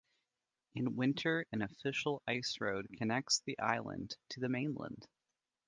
[0.73, 5.07] In winter an official ice road connects the island to the mainland.